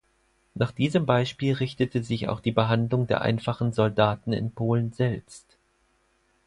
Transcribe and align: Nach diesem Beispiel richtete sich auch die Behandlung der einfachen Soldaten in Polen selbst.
Nach 0.55 0.71
diesem 0.71 1.05
Beispiel 1.05 1.53
richtete 1.53 2.01
sich 2.01 2.27
auch 2.27 2.39
die 2.39 2.51
Behandlung 2.51 3.05
der 3.05 3.21
einfachen 3.21 3.71
Soldaten 3.71 4.33
in 4.33 4.49
Polen 4.51 4.91
selbst. 4.93 5.45